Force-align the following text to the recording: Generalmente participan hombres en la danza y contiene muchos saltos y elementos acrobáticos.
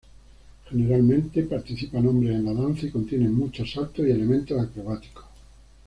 Generalmente 0.67 1.43
participan 1.43 2.07
hombres 2.07 2.33
en 2.33 2.45
la 2.45 2.55
danza 2.59 2.87
y 2.87 2.89
contiene 2.89 3.29
muchos 3.29 3.71
saltos 3.73 4.07
y 4.07 4.09
elementos 4.09 4.59
acrobáticos. 4.59 5.25